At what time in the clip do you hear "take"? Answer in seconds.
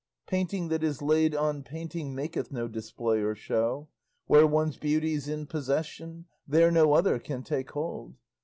7.43-7.69